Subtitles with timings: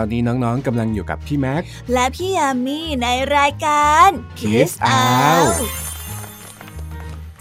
[0.00, 1.62] ตอนนี้น้องๆกำลังอยู่กับพี่แม็ก
[1.92, 4.08] และพี่ยามีในรายการ
[4.40, 5.56] Kiss Out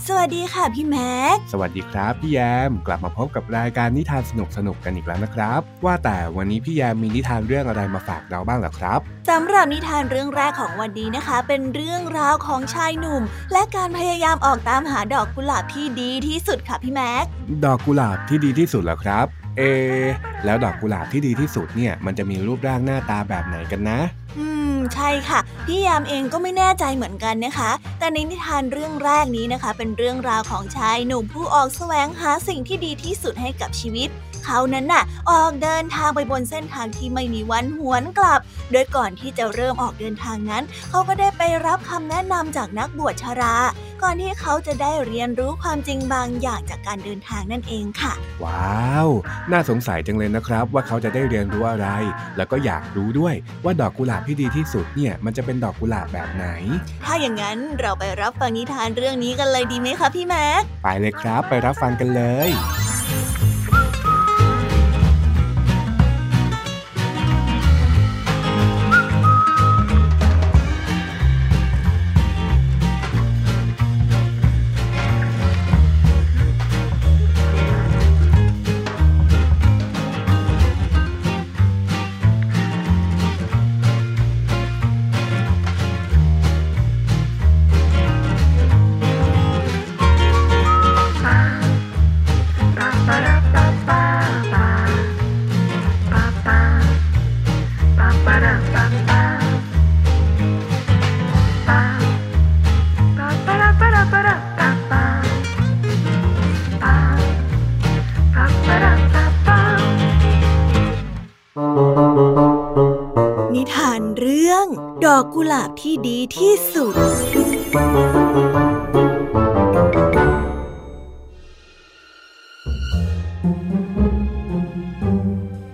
[0.08, 4.32] สวัสดีค่ะพี่แม็ก สวัสดีครับพี่แยม กลับมาพบกับรายการนิทานส
[4.68, 8.99] นุกๆกันอีกแล้วนะครับ ว่าแต่วันนี้พี่แยมมีนิทานเรื่องอะไรมาฝากเราบ้างเหรอครับ
[9.30, 17.26] สำหรับนิทานเรื่องแรกของวันนี้นะคะ เป็นเรื่องราวของชายหนุ่ม และการพยายามออกตามหาดอกกุหลาบที่ดีที่สุดค่ะพี่แม็ก
[17.66, 19.27] ดอกกุหลาบที่ดีที่สุดเหรอครับ
[19.58, 20.06] เอะ
[20.46, 24.00] แล้วดอกกุหลาบที่ดีที่สุดเนี่ย มันจะมีรูปร่างหน้าตาแบบไหนกันนะ
[24.38, 25.40] อืม ใช่ค่ะ
[25.71, 34.09] พี่ยามเองก็ไม่แน่ใจเหมือนกันนะคะ แต่ในนิทานเรื่องแรกนี้นะคะ เป็นเรื่องราวของชายหนุ่มผู้ออกแสวงหาสิ่งที่ดีที่สุดให้กับชีวิต
[34.46, 38.40] เขานั้นน่ะ ออกเดินทางไปบนเส้นทางที่ไม่มีวันหวนกลับ
[38.71, 43.55] โดยก่อนที่จะเริ่มออกเดินทางนั้น เขาก็ได้ไปรับคำแนะนำจากนักบวชชรา
[44.04, 49.09] ก่อนที่เขาจะได้เรียนรู้ความจริงบางอย่างจากการเดินทางนั่นเองค่ะ ว้าว
[49.52, 51.87] น่าสงสัยจังเลยนะครับ ว่าเขาจะได้เรียนรู้อะไร
[52.37, 56.46] แล้วก็อยากรู้ด้วยว่าดอกกุหลาบที่ดีที่สุดเนี่ยมันจะเป็นดอกกุหลาบแบบไหน
[57.04, 62.49] ถ้าอย่างนั้นเราไปรับฟังนิทานเรื่องนี้กันเลยดีไหมคะพี่แม็ก ไปเลยครับ ไปรับฟังกันเลย
[115.82, 116.94] ที่ดีที่สุด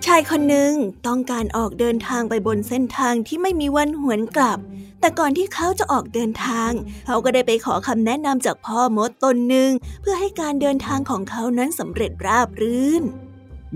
[0.06, 0.74] ชายคนหนึ่ง
[1.08, 4.60] ต้องการออกเดินทางไปบนเส้นทางที่ไม่มีวันหวนกลับ
[5.00, 6.72] แต่ก่อนที่เขาจะออกเดินทาง
[7.08, 9.72] เขาก็ได้ไปขอคำแนะนำจากพ่อมดตนหนึ่ง
[10.02, 13.04] เพื่อให้การเดินทางของเขานั้นสำเร็จราบรื่น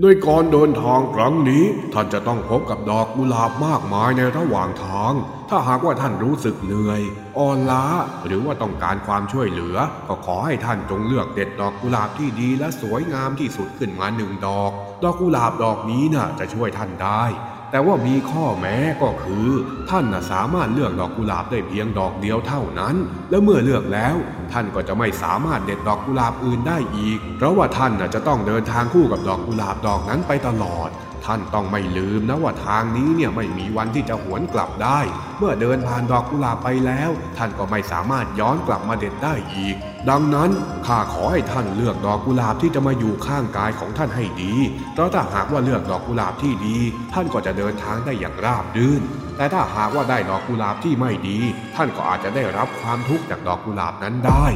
[0.02, 5.12] โดยการเดินทางครั้งนี้ ท่านจะต้องพบกับดอกกุหลาบมากมายในระหว่างทาง
[5.50, 7.00] ถ้าหากว่าท่านรู้สึกเหนื่อย
[7.38, 7.84] อ่อนล้า
[8.26, 9.76] หรือว่าต้องการความช่วยเหลือ
[10.08, 14.70] ก็ขอให้ท่านจงเลือกเด็ดดอกกุหลาบที่ดีและสวยงามที่สุดขึ้นมาหนึ่งดอก
[15.02, 17.22] ดอกกุหลาบดอกนี้น่ะจะช่วยท่านได้
[17.70, 19.48] แต่ว่ามีข้อแม้ก็คือ
[19.90, 22.94] ท่านน่ะสามารถเลือกดอกกุหลาบได้เพียงดอกเดียวเท่านั้น
[23.30, 24.16] และเมื่อเลือกแล้ว
[24.52, 30.88] ท่านก็จะไม่สามารถเด็ดดอกกุหลาบอื่นได้อีก เพราะว่าท่านนะจะต้องเดินทางคู่กับดอกกุหลาบดอกนั้นไปตลอด
[31.28, 35.00] ท่านต้องไม่ลืมนะว่าทางนี้เนี่ยไม่มีวันที่จะหวนกลับได้
[35.38, 39.76] เมื่อเดินผ่านดอกกุหลาบไปแล้ว ท่านก็ไม่สามารถย้อนกลับมาเด็ดได้อีก
[40.10, 40.50] ดังนั้น
[40.86, 44.54] ข้าขอให้ท่านเลือกดอกกุหลาบที่จะมาอยู่ข้างกายของท่านให้ดี
[44.94, 46.78] เพราะถ้าหากว่าเลือกดอกกุหลาบที่ดี
[47.12, 49.02] ท่านก็จะเดินทางได้อย่างราบรื่น
[49.36, 51.38] แต่ถ้าหากว่าได้ดอกกุหลาบที่ไม่ดี
[51.76, 54.46] ท่านก็อาจจะได้รับความทุกข์จากดอกกุหลาบนั้นได้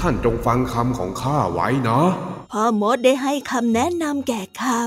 [0.00, 2.02] ท่านจงฟังคำของข้าไว้นะ
[2.52, 4.82] พ่อมดได้ให้คำแนะนำแก่เขา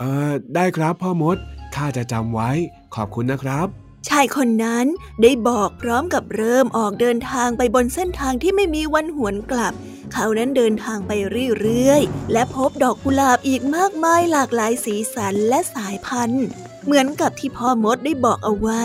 [0.00, 1.36] เออได้ครับพ่อมด
[1.74, 2.50] ข้าจะจำไว้
[2.94, 3.66] ขอบคุณนะครับ
[4.08, 4.86] ชายคนนั้น
[5.22, 9.74] ได้บอกพร้อมกับเริ่มออกเดินทางไปบนเส้นทางที่ไม่มีวันหวนกลับ
[10.12, 11.12] เขานั้นเดินทางไป
[11.60, 16.46] เรื่อยๆ และพบดอกกุหลาบอีกมากมายหลากหลายสีสันและสายพันธุ์
[16.84, 18.82] เหมือนกับที่พ่อมดได้บอกเอาไว้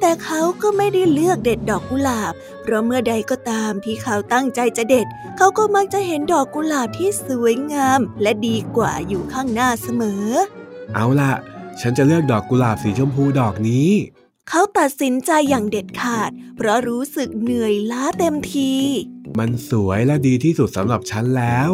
[0.00, 2.32] แต่เขาก็ไม่ได้เลือกเด็ดดอกกุหลาบ
[2.62, 5.06] เพราะเมื่อใดก็ตามที่เขาตั้งใจจะเด็ด
[5.36, 10.26] เขาก็มักจะเห็นดอกกุหลาบที่สวยงาม และดีกว่าอยู่ข้างหน้าเสมอ
[10.94, 11.32] เอาล่ะ
[11.80, 13.90] ฉันจะเลือกดอกกุหลาบสีชมพูดอกนี้
[14.48, 18.72] เขาตัดสินใจอย่างเด็ดขาด เพราะรู้สึกเหนื่อยล้าเต็มที
[19.38, 21.72] มันสวยและดีที่สุดสำหรับฉันแล้ว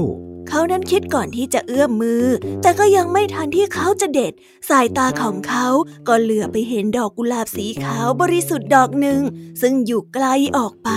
[0.48, 2.24] เขานั้นคิดก่อนที่จะเอื้อมมือ
[2.62, 4.32] แต่ก็ยังไม่ทันที่เขาจะเด็ด
[4.68, 5.66] สายตาของเขา
[6.08, 9.20] ก็เหลือไปเห็นดอกกุหลาบสีขาวบริสุทธิ์ดอกหนึ่ง
[9.60, 10.90] ซึ่งอยู่ไกลออกไป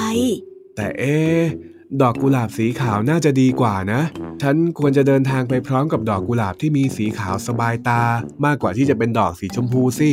[0.75, 1.41] แต่เอ๊ะ
[2.01, 4.01] ดอกกุหลาบสีขาวน่าจะดีกว่านะ
[4.41, 8.01] ฉันควรจะเดินทางไปพร้อมกับดอกกุหลาบที่มีสีขาวสบายตา
[8.45, 10.11] มากกว่าที่จะเป็นดอกสีชมพูสิ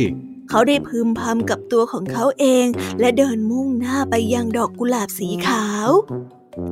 [0.49, 2.65] เขาได้พึมพำกับตัวของเขาเอง
[2.99, 5.89] และเดินมุ่งหน้าไปยังดอกกุหลาบสีขาว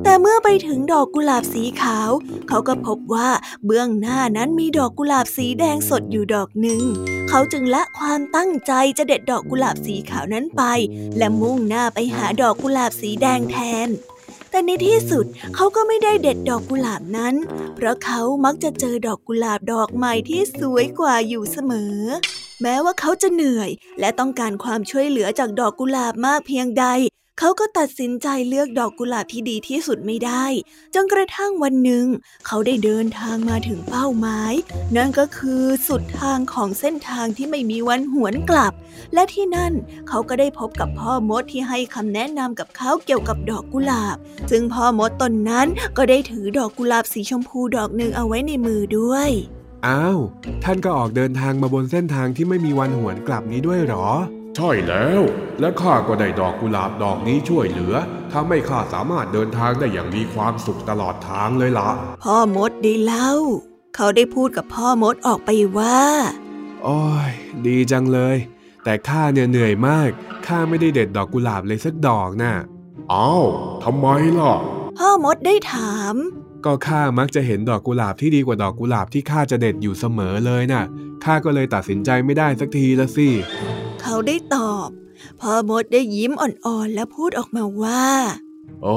[0.04, 2.10] แต่เมื่อไปถึงดอกกุหลาบสีขาว
[2.48, 3.30] เขาก็พบว่า
[3.66, 6.82] เบื้องหน้านั้นมีดอกกุหลาบสีแดงสดอยู่ดอกหนึ่ง
[7.28, 10.62] เขาจึงละความตั้งใจจะเด็ดดอกกุหลาบสีขาวนั้นไป
[11.18, 13.56] และมุ่งหน้าไปหาดอกกุหลาบสีแดงแท
[13.86, 13.88] น
[14.50, 15.24] แต่ในที่สุด
[15.54, 17.34] เขาก็ไม่ได้เด็ดดอกกุหลาบนั้น
[17.74, 21.96] เพราะเขามักจะเจอดอกกุหลาบดอกใหม่ที่สวยกว่าอยู่เสมอ
[22.62, 23.70] แม้ว่าเขาจะเหนื่อย
[24.00, 26.86] และต้องการความช่วยเหลือจากดอกกุหลาบมากเพียงใด
[27.38, 30.44] เขาก็ตัดสินใจเลือกดอกกุหลาบที่ดีที่สุดไม่ได้
[30.94, 32.06] จนกระทั่งวันหนึ่ง
[32.46, 34.52] เขาได้เดินทางมาถึงเป้าหมาย
[34.96, 38.72] นั่นก็คือสุดทางของเส้นทางที่ไม่มีวันหวนกลับ
[39.14, 39.72] และที่นั่น
[40.08, 44.16] เขาก็ได้พบกับพ่อมดที่ให้คำแนะนำกับเขาเกี่ยวกับดอกกุหลาบ
[44.50, 49.30] ซึ่งพ่อมดตนนั้นก็ได้ถือดอกกุหลาบสีชมพูดอกหนึ่งเอาไว้ในมือด้วย
[49.86, 50.18] อ้าว
[50.64, 54.08] ท่านก็ออกเดินทางมาบนเส้นทางที่ไม่มีวันหวนกลับนี้ด้วยหรอ
[54.56, 55.22] ใช่แล้ว
[55.60, 57.94] และข้าก็ได้ดอกกุหลาบดอกนี้ช่วยเหลือ
[58.32, 61.90] ทำให้ข้าสามารถเดินทางได้อย่างมีความสุขตลอดทางเลยละ่ะ
[62.24, 63.32] พ่อมดได้เล่า
[63.96, 66.00] เขาได้พูดกับพ่อมดออกไปว่า
[66.82, 67.30] โอ้ย
[67.66, 68.36] ดีจังเลย
[68.84, 70.10] แต่ข้าเนี่ยเหนื่อยมาก
[70.46, 72.54] ข้าไม่ได้เด็ดดอกกุหลาบเลยสักดอกนะ่ะ
[73.12, 73.44] อ้าว
[73.84, 74.06] ทำไม
[74.38, 74.52] ล่ะ
[74.98, 76.14] พ่อมดได้ถาม
[76.64, 80.84] ก็ข้ามักจะเห็นดอกกุหลาบที่ดีกว่าดอกกุหลาบที่ข้าจะเด็ดอยู่เสมอเลยนะ่ะ
[81.24, 83.28] ข้าก็เลยตัดสินใจไม่ได้สักทีละสิ
[84.02, 84.88] เขาได้ตอบ
[85.40, 88.06] พ่อมดได้ยิ้มอ่อนๆ และพูดออกมาว่า
[88.86, 88.96] อ๋อ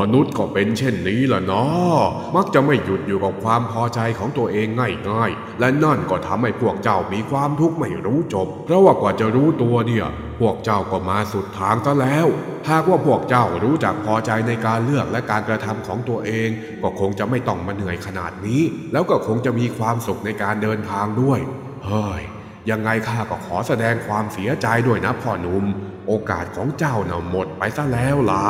[0.00, 1.98] มนุษย์ก็เป็นเช่นนี้ล่ะเนาะ
[2.36, 4.68] มักจะไม่หยุดอยู่กับความพอใจของตัวเอง
[5.10, 10.06] ง่ายๆ และนั่นก็ทำให้พวกเจ้ามีความทุกข์ไม่รู้จบ เพราะว่ากว่าจะรู้ตัวเนี่ย
[10.40, 12.26] พวกเจ้าก็มาสุดทางซะแล้ว
[12.68, 16.48] หากว่าพวกเจ้ารู้จักพอใจในการเลือกและการกระทำของตัวเอง
[16.82, 18.62] ก็คงจะไม่ต้องมาเหนื่อยขนาดนี้
[18.92, 21.38] แล้วก็คงจะมีความสุขในการเดินทางด้วย
[21.86, 22.22] เฮ้ย
[22.70, 25.64] ยังไงข้าก็ขอแสดงความเสียใจด้วยนะพ่อหนุ่ม
[26.06, 28.44] โอกาสของเจ้าน่ะหมดไปซะแล้วล่ะ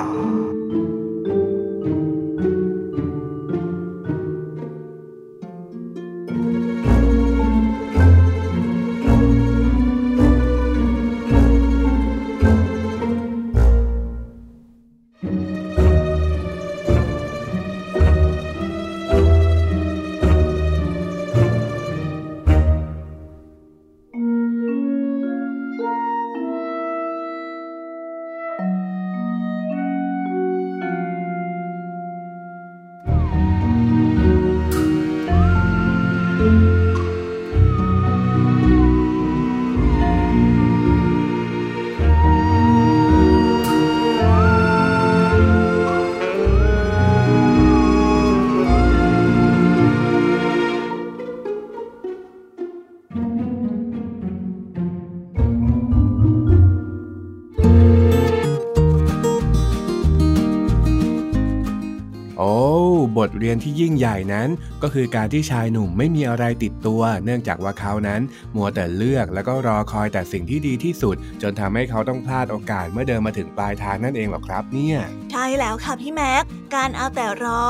[63.41, 64.49] เรียนที่ยิ่งใหญ่นั้น
[64.83, 68.21] ก็คือการที่ชายหนุ่มไม่มีอะไรติดตัว เนื่องจากว่าเขานั้น
[68.57, 74.99] มัวแต่เลือกแล้วก็รอคอยแต่สิ่งที่ดีที่สุด จนทำให้เขาต้องพลาดโอกาสเมื่อเดินมาถึงปลายทางนั่นเองหรอครับเนี่ย
[75.31, 76.43] ใช่แล้วค่ะพี่แม็ก
[76.75, 77.63] การเอาแต่รอ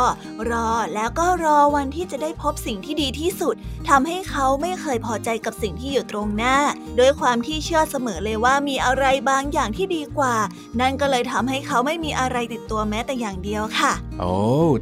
[0.51, 3.55] รอแล้วก็รอวันที่จะได้พบสิ่งที่ดีที่สุด
[3.89, 6.57] ทำให้เขาไม่เคยพอใจกับสิ่งที่อยู่ตรงหน้า
[6.97, 10.37] โดยความที่เชื่อเสมอเลยว่ามีอะไรบางอย่างที่ดีกว่า
[10.81, 14.35] นั่นก็เลยทำให้เขาไม่มีอะไรติดตัวแม้แต่อย่างเดียวค่ะ โอ้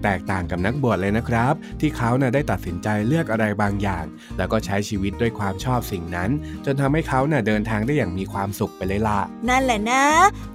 [0.04, 4.04] แตกต่างกับนักบวชเลยนะครับ ที่เขาน่ะได้ตัดสินใจเลือกอะไรบางอย่าง
[4.38, 6.30] แล้วก็ใช้ชีวิตด้วยความชอบสิ่งนั้น
[6.64, 10.04] จนทำให้เขาน่ะเดินทางได้อย่างมีความสุขไปเลยล่ะนั่นแหละนะ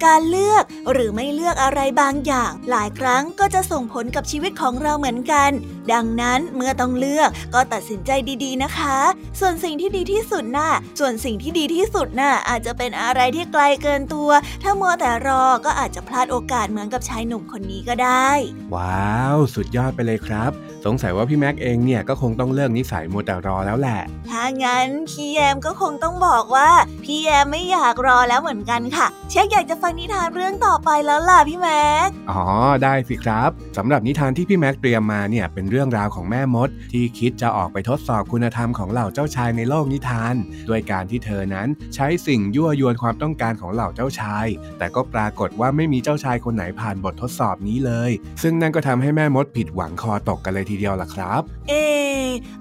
[0.04, 5.50] การเลือกหรือไม่เลือกอะไรบางอย่าง หลายครั้งก็จะส่งผลกับชีวิตของเราเหมือนกัน
[5.92, 8.10] ดังนั้นเมื่อต้องเลือกก็ตัดสินใจ
[8.44, 8.98] ดีๆนะคะ
[9.40, 14.30] ส่วนสิ่งที่ดีที่สุดน่ะ ส่วนสิ่งที่ดีที่สุดน่ะอาจจะเป็นอะไรที่ไกลเกินตัว
[14.62, 18.30] ถ้ามัวแต่รอก็อาจจะพลาดโอกาสเหมือนกับชายหนุ่มคนนี้ก็ได้
[18.74, 20.50] ว้าว สุดยอดไปเลยครับ
[20.84, 26.70] สงสัยว่าพี่แม็กเองเนี่ยก็คงต้องเลิกนิสัยมัวแต่รอแล้วแหละ ถ้างั้นพี่แยมก็คงต้องบอกว่า
[27.04, 32.42] พี่แยมไม่อยากรอแล้วเหมือนกันค่ะ เช็คอยากจะฟังนิทานเรื่องต่อไปแล้วล่ะพี่แม็กอ๋อ
[32.82, 40.34] ได้สิครับ สำหรับนิทานที่พี่แม็กเตรียมมาเนี่ยเป็นเรื่องราวของแม่มด ที่คิดจะออกไปทดสอบคุณธรรมของเหล่าเจ้าชายในโลกนิทาน
[40.68, 44.46] ด้วยการที่เธอนั้นใช้สิ่งยั่วยวนความต้องการของเหล่าเจ้าชาย
[44.78, 48.10] แต่ก็ปรากฏว่าไม่มีเจ้าชายคนไหนผ่านบททดสอบนี้เลย
[48.42, 51.74] ซึ่งนั่นก็ทำให้แม่มดผิดหวังคอตกกันเลยทีเดียวล่ะครับ เอ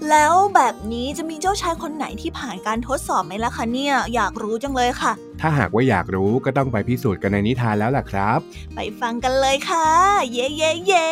[0.10, 8.40] แล้วแบบนี้จะมีเจ้าชายคนไหนที่ผ่านการทดสอบไหมล่ะคะเนี่ยอยากรู้จังเลยค่ะ ถ้าหากว่าอยากรู้ก็ต้องไปพิสูจน์กันในนิทานแล้วล่ะครับ
[8.76, 9.88] ไปฟังกันเลยค่ะ
[10.32, 11.08] เย้เย้เย้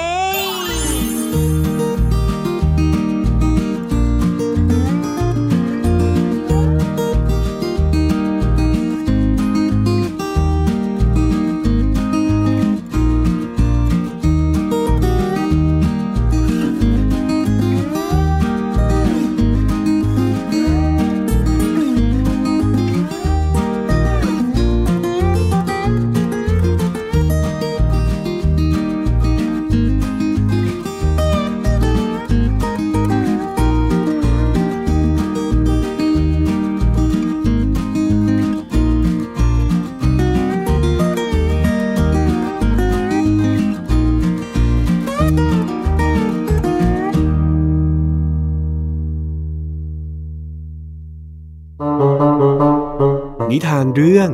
[53.52, 54.30] นิทานเรื่อง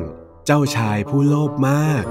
[0.45, 2.03] เจ้าชายผู้โลภมาก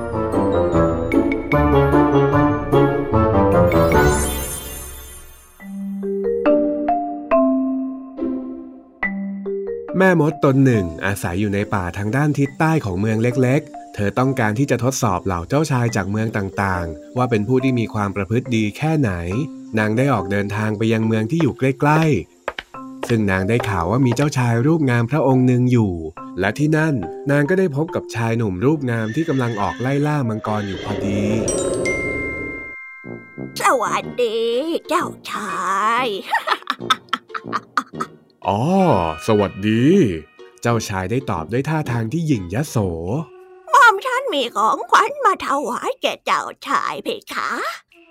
[9.98, 19.12] แม่มดตนหนึ่งอาศัยอยู่ในป่าทางด้านทิศใต้ของเมืองเล็กๆ เธอต้องการที่จะทดสอบเหล่าเจ้าชายจากเมืองต่างๆ ว่าเป็นผู้ที่มีความประพฤติดีแค่ไหน
[19.78, 25.94] นางได้ออกเดินทางไปยังเมืองที่อยู่ใกล้ๆซึ่งนางได้ข่าวว่ามีเจ้าชายรูปงามพระองค์หนึ่งอยู่
[26.40, 26.94] และที่นั่น
[27.30, 31.22] นางก็ได้พบกับชายหนุ่มรูปงามที่กำลังออกไล่ล่ามังกรอยู่พอดี
[33.62, 34.38] สวัสดี
[34.88, 35.56] เจ้าชา
[36.04, 36.06] ย
[38.46, 38.60] อ๋อ
[39.26, 39.84] สวัสดี
[40.62, 42.76] เจ้าชายได้ตอบด้วยท่าทางที่หยิ่งยโส
[43.70, 47.50] หม่อมฉันมีของขวัญมาถวายแก่เจ้าชายเพคะ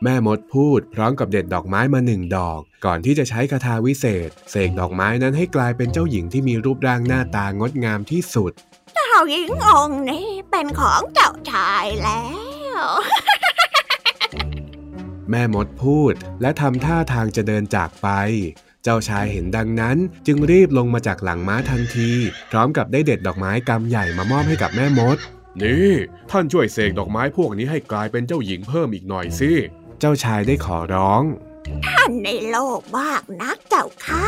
[0.03, 8.51] แม่มดพูดพร้อมกับเด็ดดอกไม้มาหนึ่งดอก ก่อนที่จะใช้คาถาวิเศษ เสกดอกไม้นั้นให้กลายเป็นเจ้าหญิงที่มีรูปร่างหน้าตางดงามที่สุด
[8.95, 12.21] เจ้าหญิงองค์นี้เป็นของเจ้าชายแล้
[12.77, 12.81] ว
[15.29, 18.07] แม่มดพูดและทำท่าทางจะเดินจากไป
[18.83, 19.97] เจ้าชายเห็นดังนั้น
[20.27, 22.11] จึงรีบลงมาจากหลังม้าทันที
[22.51, 25.17] พร้อมกับได้เด็ดดอกไม้กำใหญ่มามอบให้กับแม่มด
[25.61, 25.91] นี่
[26.31, 29.51] ท่านช่วยเสกดอกไม้พวกนี้ให้กลายเป็นเจ้าหญิงเพิ่มอีกหน่อยสิ
[29.99, 31.23] เจ้าชายได้ขอร้อง
[31.85, 34.25] ท่านในโลกมากนักเจ้าคะ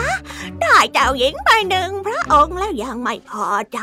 [0.62, 3.80] ได้เจ้าหญิงไปหนึ่งพระองค์แล้วยังไม่พอใจ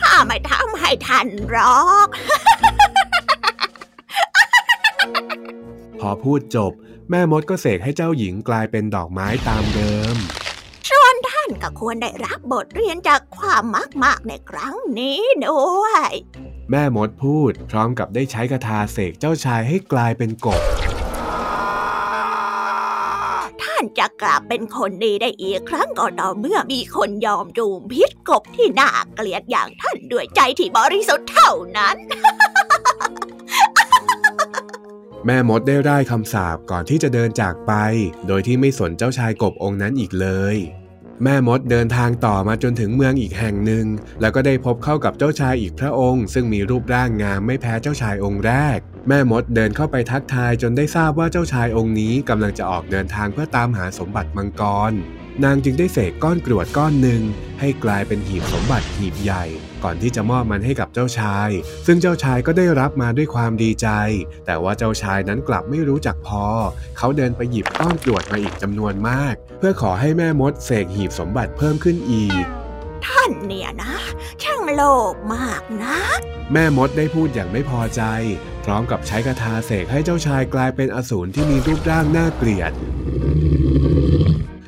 [0.00, 2.08] ข้าไม่ทำให้ท่านหรอก
[6.00, 6.72] พอพูดจบ
[7.10, 10.16] แม่มดก็เสกให้เจ้าหญิงกลายเป็นดอกไม้ตามเดิม
[10.90, 16.10] ส่วนท่านก็ควรได้รับบทเรียนจากความมากมากๆในครั้งนี้ด้วย
[16.70, 20.62] แม่มดพูดพร้อมกับได้ใช้คาถาเสกเจ้าชายให้กลายเป็นกบ
[23.62, 31.96] ท่าน จะกลับเป็นคนดีได้อีกครั้งก็ต่อเมื่อมีคนยอมจูมพิษกบที่น่าเกลียดอย่างท่านด้วยใจที่บริสุทธิ์เท่านั้น
[35.24, 37.72] แม่มดได้ร่ายคำสาปก่อนที่จะเดินจากไป
[38.26, 40.56] โดยที่ไม่สนเจ้าชายกบองค์นั้นอีกเลย
[41.24, 43.86] แม่มดเดินทางต่อมาจนถึงเมืองอีกแห่งหนึ่ง
[44.20, 54.92] แล้วก็ได้พบเข้ากับเจ้าชายอีกพระองค์ ซึ่งมีรูปร่างงามไม่แพ้เจ้าชายองค์แรก แม่มดเดินเข้าไปทักทายจนได้ทราบว่าเจ้าชายองค์นี้กำลังจะออกเดินทางเพื่อตามหาสมบัติมังกร
[55.44, 57.22] นางจึงได้เสกก้อนกรวดก้อนหนึ่ง
[57.60, 59.44] ให้กลายเป็นหีบสมบัติหีบใหญ่
[59.84, 61.50] ก่อนที่จะมอบมันให้กับเจ้าชาย
[61.86, 63.88] ซึ่งเจ้าชายก็ได้รับมาด้วยความดีใจ
[64.46, 66.44] แต่ว่าเจ้าชายนั้นกลับไม่รู้จักพอ
[66.98, 72.44] เขาเดินไปหยิบก้อนกรวดมาอีกจำนวนมาก เพื่อขอให้แม่มดเสกหีบสมบัติเพิ่มขึ้นอีก
[73.06, 73.94] ท่านเนี่ยนะ
[74.42, 74.82] ช่างโล
[75.12, 75.96] ภมากนะ
[76.52, 78.02] แม่มดได้พูดอย่างไม่พอใจ
[78.64, 82.72] พร้อมกับใช้คาถาเสกให้เจ้าชายกลายเป็นอสูรที่มีรูปร่างน่าเกลียด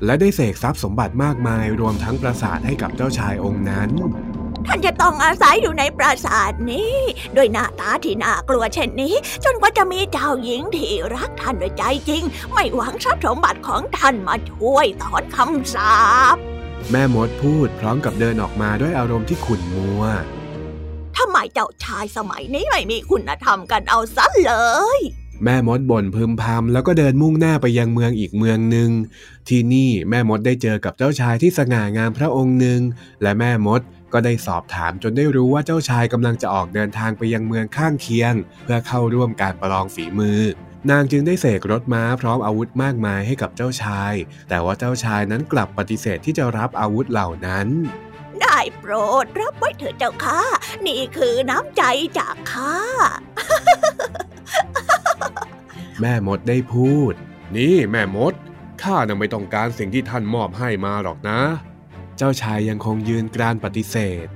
[0.04, 3.90] และได้เสกทรัพย์สมบัติมากมายรวมทั้งปราสาทให้กับเจ้าชายองค์นั้น
[4.66, 6.94] ท่านจะต้องอาศัยอยู่ในปราสาทนี้
[7.37, 15.94] ด้วยหน้าตาที่น่ากลัวเช่นนี้ จนกว่าจะมีเจ้าหญิงที่รักท่านด้วยใจจริง ไม่หวังทรัพย์สมบัติของท่านมาช่วยถอนคำสา
[16.35, 16.37] ป
[16.90, 20.02] แม่มดพูดพร้อมกับเดินออกมาด้วยอารมณ์ที่ขุ่นมัว
[21.16, 24.52] ทำไมเจ้าชายสมัยนี้ไม่มีคุณธรรมกันเอาซะเล
[24.99, 25.00] ย
[25.44, 28.90] แม่มดบ่นพึมพำแล้วก็เดินมุ่งหน้าไปยังเมืองอีกเมืองหนึ่ง
[29.49, 32.80] ที่นี่แม่มดได้เจอกับเจ้าชายที่สง่างามพระองค์หนึ่ง
[33.22, 33.80] และแม่มด
[34.12, 38.34] ก็ได้สอบถามจนได้รู้ว่าเจ้าชายกำลังจะออกเดินทางไปยังเมืองข้างเคียง
[38.64, 40.40] เพื่อเข้าร่วมการประลองฝีมือ
[40.90, 44.12] นางจึงได้เสกรถม้าพร้อมอาวุธมากมายให้กับเจ้าชาย
[44.49, 47.68] แต่ว่าเจ้าชายนั้นกลับปฏิเสธที่จะรับอาวุธเหล่านั้น
[48.40, 48.92] ได้โปร
[49.25, 50.42] ดรับไว้เถิดเจ้าค่ะ
[50.87, 51.82] นี่คือน้ำใจ
[52.18, 52.76] จากข้า
[56.02, 57.14] แม่มดได้พูด
[57.56, 58.35] นี่แม่มด
[58.82, 61.40] ข้าน่ะไม่ต้องการสิ่งที่ท่านมอบให้มาหรอกนะ
[62.16, 64.26] เจ้าชายยังคงยืนกรานปฏิเสธ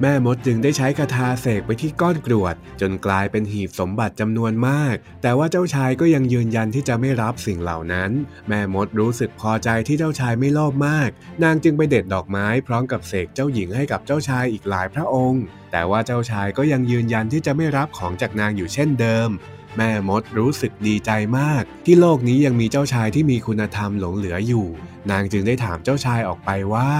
[0.00, 8.10] แม่มดจึงได้ใช้คาถาเสกไปที่ก้อนกรวด จนกลายเป็นหีบสมบัติจำนวนมาก แต่ว่าเจ้าชายก็ยังยืนยันที่จะไม่รับสิ่งเหล่านั้น
[8.48, 11.08] แม่มดรู้สึกพอใจที่เจ้าชายไม่โลภมาก
[11.42, 15.42] นางจึงไปเด็ดดอกไม้พร้อมกับเสกเจ้าหญิงให้กับเจ้าชายอีกหลายพระองค์
[15.72, 19.30] แต่ว่าเจ้าชายก็ยังยืนยันที่จะไม่รับของจากนางอยู่เช่นเดิม
[19.76, 24.66] แม่มดรู้สึกดีใจมาก ที่โลกนี้ยังมีเจ้าชายที่มีคุณธรรมหลงเหลืออยู่
[25.10, 26.90] นางจึงได้ถามเจ้าชายออกไปว่า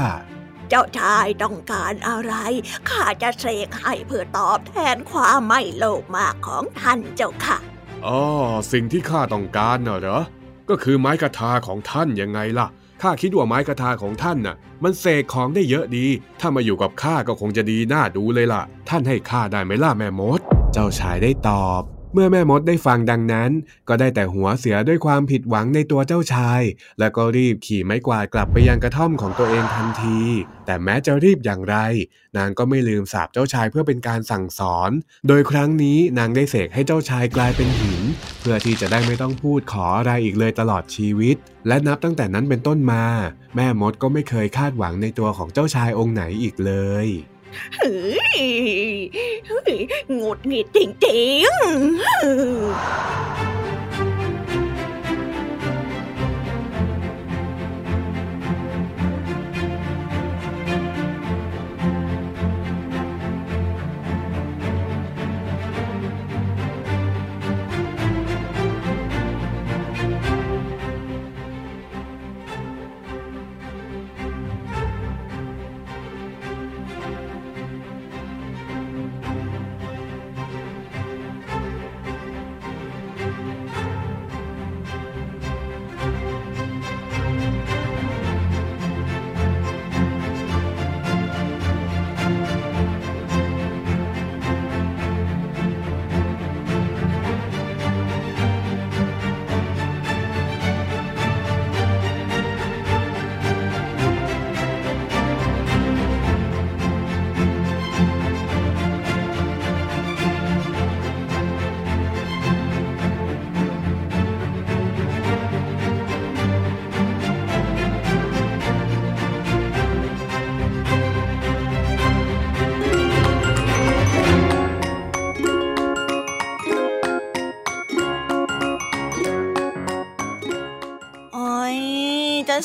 [0.69, 2.35] เจ้าชายต้องการอะไร
[2.91, 7.59] ข้าจะเสกให้เพื่อตอบแทนความไม่โลภมากของท่านเจ้าค่ะ
[8.07, 8.21] อ๋อ
[8.73, 10.23] สิ่งที่ข้าต้องการน่ะเหรอ
[10.69, 12.69] ก็คือไม้กระทาของท่านยังไงล่ะ
[13.03, 16.07] ข้าคิดว่าไม้กระทาของท่านน่ะ มันเสกของได้เยอะดี
[16.41, 20.41] ถ้ามาอยู่กับข้าก็คงจะดีน่าดูเลยล่ะ ท่านให้ข้าได้ไหมล่ะแม่มด
[20.73, 21.83] เจ้าชายได้ตอบ
[22.15, 23.51] เมื่อแม่มดได้ฟังดังนั้น
[23.89, 26.63] ก็ได้แต่หัวเสียด้วยความผิดหวังในตัวเจ้าชาย
[27.01, 30.21] แล้วก็รีบขี่ไม้กวาดกลับไปยังกระท่อมของตัวเองทันที
[30.67, 31.77] แต่แม้จะรีบอย่างไร
[32.37, 34.91] นางก็ไม่ลืมสาบเจ้าชายเพื่อเป็นการสั่งสอน
[35.29, 38.03] โดยครั้งนี้นางได้เสกให้เจ้าชายกลายเป็นหิน
[38.41, 41.37] เพื่อที่จะได้ไม่ต้องพูดขออะไรอีกเลยตลอดชีวิต
[41.69, 43.05] และนับตั้งแต่นั้นเป็นต้นมา
[43.57, 46.75] แม่มดก็ไม่เคยคาดหวังในตัวของเจ้าชายองค์ไหนอีกเล
[47.07, 47.09] ย
[47.75, 48.43] เฮ้ย
[50.09, 50.11] ห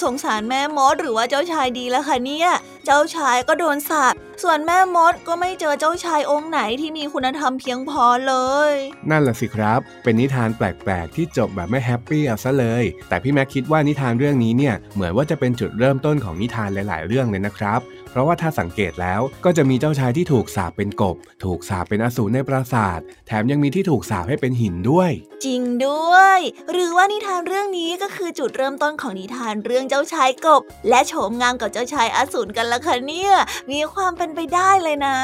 [0.03, 2.49] สงสารแม่มดหรือว่าเจ้าชายดีแล้วค่ะเนี่ย
[2.85, 8.35] เจ้าชายก็โดนสาปส่วนแม่มดก็ไม่เจอเจ้าชายองค์ไหนที่มีคุณธรรมเพียงพอเล
[8.71, 8.73] ย
[9.09, 17.79] นั่นแหละสิครับ เป็นนิทานแปลก ๆ ที่จบแบบไม่แฮปปี้เอาซะเลย แต่พี่แม็กคิดว่านิทานเรื่องนี้เนี่ยเหมือนว่าจะเป็นจุดเริ่มต้นของนิทานหลาย ๆ เรื่องเลยนะครับ
[18.15, 25.11] ราะว่าถ้าสังเกตแล้วก็จะมีเจ้าชายที่ถูกสาปเป็นกบ ถูกสาปเป็นอสูรในปราสาท แถมยังมีที่ถูกสาปให้เป็นหินด้วย
[25.45, 26.39] จริงด้วย
[26.71, 33.33] หรือว่านิทานเรื่องนี้ก็คือจุดเริ่มต้นของนิทานเรื่องเจ้าชายกบ และโฉมงามกับเจ้าชายอสูรกันละคะเนี่ย
[33.71, 35.17] มีความเป็นไปได้เลยนะ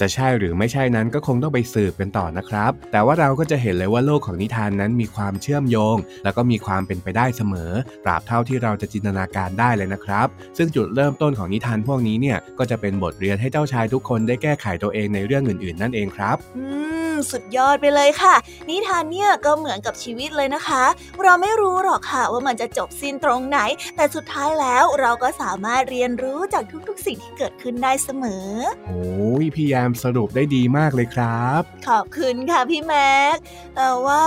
[0.00, 7.72] จะใช่หรือไม่ใช่นั้นก็คงต้องไปสืบกันต่อนะครับ แต่ว่าเราก็จะเห็นเลยว่าโลกของนิทานนั้นมีความเชื่อมโยง แล้วก็มีความเป็นไปได้เสมอ
[8.04, 16.64] ตราบเท่าที่เราจะจินตนาการได้เลยนะครับ ซึ่งจุดเริ่มต้นของนิทานพวกนี้เนี่ยก็จะเป็นบทเรียนให้เจ้าชายทุกคนได้แก้ไขตัวเองในเรื่องอื่นๆ นั่นเองครับอื
[17.12, 18.34] มสุดยอดไปเลยค่ะ
[18.68, 20.84] นิทานเนี่ยก็เหมือนกับชีวิตเลยนะคะ
[21.22, 23.58] เราไม่รู้หรอกค่ะว่ามันจะจบสิ้นตรงไหน
[23.96, 28.48] แต่สุดท้ายแล้วเราก็สามารถเรียนรู้จากทุกๆสิ่งที่เกิดขึ้นได้เสมอ
[28.86, 33.36] โอ้ยพี่ยามสรุปได้ดีมากเลยครับ ขอบคุณค่ะพี่แม็ก
[33.76, 34.24] แต่ว่า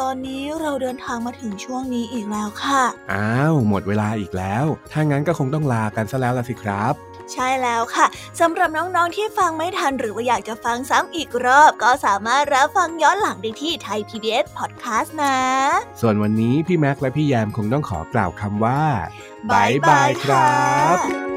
[0.00, 6.94] ตอนนี้เราเดินทางมาถึงช่วงนี้อีกแล้วค่ะ อ้าวหมดเวลาอีกแล้ว ถ้างั้นก็คงต้องลากันซะแล้วละสิครับ
[7.32, 8.06] ใช่แล้วค่ะ
[8.40, 15.38] สำหรับน้องๆที่ฟังไม่ทันหรือว่าอยากจะฟังซ้ำอีกรอบ ก็สามารถรับฟังย้อนหลังได้ที่ไทย PBS Podcast นะ
[16.00, 18.82] ส่วนวันนี้พี่แม็กและพี่แยมคงต้องขอกล่าวคำว่า
[19.50, 20.62] บายบายครั
[20.96, 21.31] บ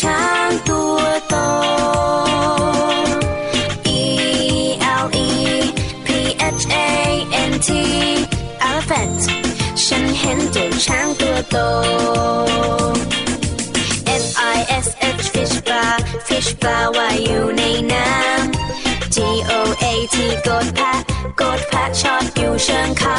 [0.00, 0.20] ช้า
[0.68, 1.34] ตัวโต
[3.98, 4.02] E
[5.02, 5.30] L E
[6.06, 6.08] P
[6.60, 6.88] H A
[7.50, 7.68] N T
[8.68, 9.22] elephant
[9.84, 11.56] ฉันเห็นเจ้าช้ตัวโต
[14.22, 14.24] F
[14.56, 14.86] I S
[15.20, 15.94] H fish bar
[16.26, 19.16] fish bar ว่าอยู่ในน้ำ G
[19.50, 20.98] O A T กดแพะ
[21.40, 23.18] กดแพะชอดอยู่เชิงเขา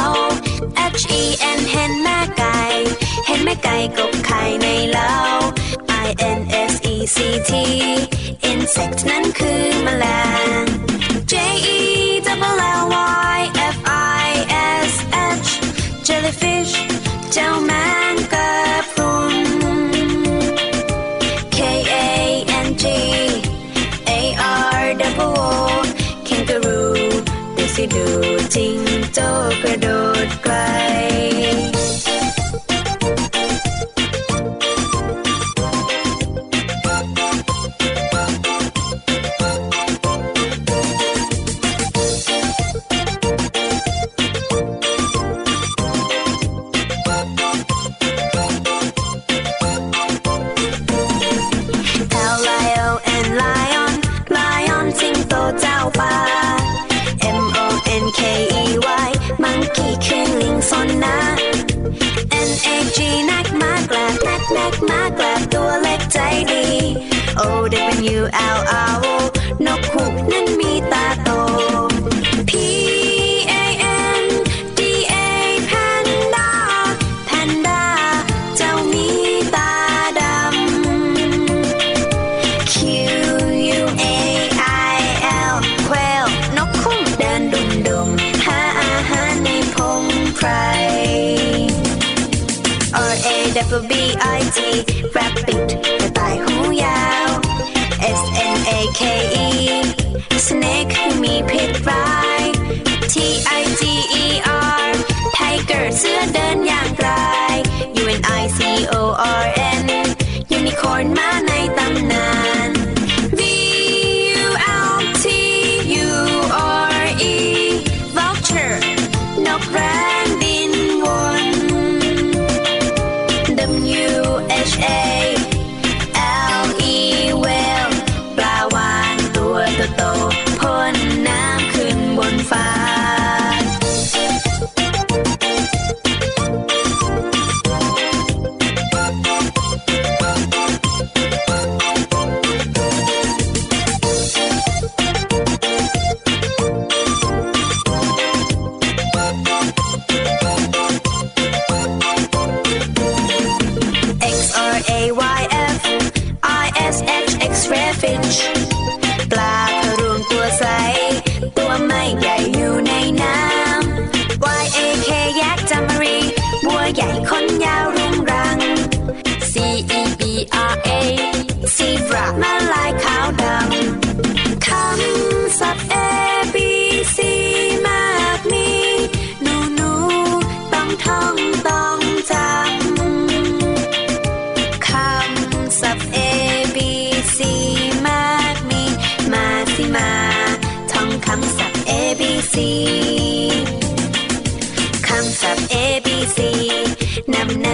[1.00, 1.22] H E
[1.58, 2.58] N เห็นแม่ไก่
[3.26, 5.14] เห็นแม่ไก่กบไข่ในเล้า
[6.06, 6.59] I N A
[7.14, 7.52] CT
[8.50, 10.04] insect นั้นคือแมล
[10.62, 10.64] ง
[11.30, 11.34] J
[11.76, 11.80] E
[12.26, 12.84] double L
[13.34, 13.38] Y
[13.74, 13.76] F
[14.26, 14.30] I
[14.88, 14.92] S
[15.46, 15.50] H
[16.06, 16.74] jellyfish
[17.32, 17.72] เจ้าแม
[18.12, 18.50] งกะ
[18.92, 19.36] พรุน
[21.56, 21.58] K
[21.92, 22.06] A
[22.66, 22.84] N G
[24.08, 24.12] A
[24.78, 25.52] R double O
[26.28, 26.94] kangaroo
[27.56, 28.06] ดูสิดู
[28.54, 28.76] จริง
[29.14, 29.18] โจ
[29.62, 29.86] กระโด